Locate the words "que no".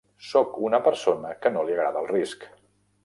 1.43-1.67